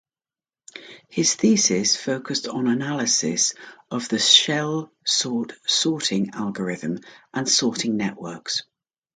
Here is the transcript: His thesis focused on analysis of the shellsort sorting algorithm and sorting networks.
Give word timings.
His 1.09 1.35
thesis 1.35 1.95
focused 1.95 2.47
on 2.47 2.65
analysis 2.65 3.53
of 3.91 4.09
the 4.09 4.15
shellsort 4.17 5.51
sorting 5.67 6.31
algorithm 6.31 7.01
and 7.35 7.47
sorting 7.47 7.97
networks. 7.97 8.63